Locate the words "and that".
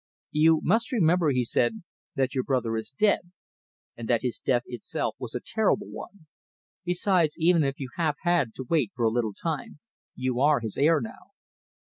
3.95-4.23